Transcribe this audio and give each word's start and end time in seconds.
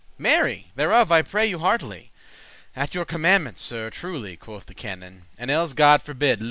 Mary! 0.17 0.71
thereof 0.75 1.11
I 1.11 1.21
pray 1.21 1.45
you 1.45 1.59
heartily." 1.59 2.11
"At 2.75 2.95
your 2.95 3.05
commandement, 3.05 3.59
Sir, 3.59 3.91
truely," 3.91 4.35
Quoth 4.35 4.65
the 4.65 4.73
canon, 4.73 5.25
"and 5.37 5.51
elles 5.51 5.75
God 5.75 6.01
forbid." 6.01 6.39